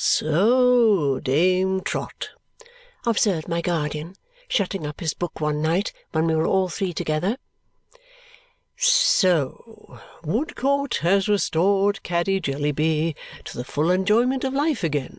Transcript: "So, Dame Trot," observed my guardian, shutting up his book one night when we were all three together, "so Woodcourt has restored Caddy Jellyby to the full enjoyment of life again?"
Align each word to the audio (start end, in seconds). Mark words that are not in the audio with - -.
"So, 0.00 1.18
Dame 1.18 1.80
Trot," 1.80 2.30
observed 3.04 3.48
my 3.48 3.60
guardian, 3.60 4.14
shutting 4.46 4.86
up 4.86 5.00
his 5.00 5.12
book 5.12 5.40
one 5.40 5.60
night 5.60 5.92
when 6.12 6.28
we 6.28 6.36
were 6.36 6.46
all 6.46 6.68
three 6.68 6.92
together, 6.92 7.36
"so 8.76 9.98
Woodcourt 10.22 10.98
has 10.98 11.26
restored 11.28 12.00
Caddy 12.04 12.38
Jellyby 12.38 13.16
to 13.44 13.56
the 13.56 13.64
full 13.64 13.90
enjoyment 13.90 14.44
of 14.44 14.54
life 14.54 14.84
again?" 14.84 15.18